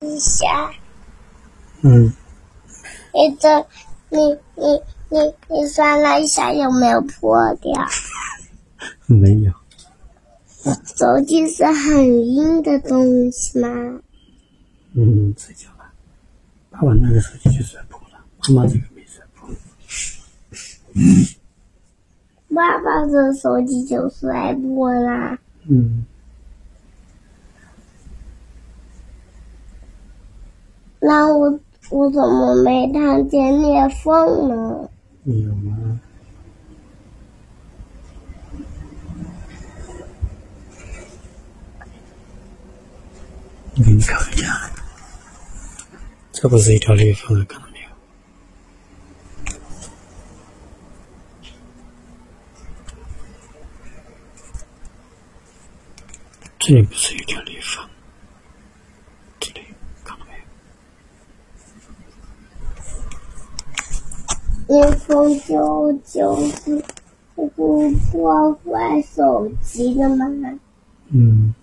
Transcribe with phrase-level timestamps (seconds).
[0.00, 0.70] 一下。
[1.82, 2.12] 嗯，
[3.12, 3.66] 你这，
[4.10, 7.72] 你你你你算了一下有没有破掉？
[9.06, 9.52] 没有。
[10.84, 13.68] 手机是很硬的东西吗？
[14.94, 15.90] 嗯，睡觉了。
[16.70, 19.50] 爸爸那个手机就摔破了，妈妈这个没摔破。
[22.54, 25.38] 爸爸的手机就摔破了。
[25.68, 26.04] 嗯。
[31.00, 31.58] 那我
[31.90, 34.90] 我怎么没看见裂缝呢？
[35.24, 36.00] 有吗？
[43.76, 44.70] 我给你看一下，
[46.32, 47.88] 这不是一条裂缝，看到没有？
[56.58, 57.88] 这里不是一条裂缝，
[59.38, 59.60] 这里
[60.04, 60.32] 看到没
[64.68, 64.74] 有？
[64.80, 66.82] 裂缝就就是
[67.34, 67.46] 不
[68.12, 70.58] 破坏手机的吗？
[71.10, 71.54] 嗯。